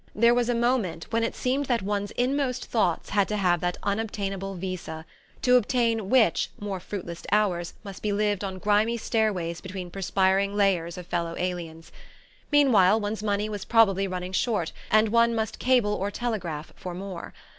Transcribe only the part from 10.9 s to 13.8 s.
of fellow aliens. Meanwhile one's money was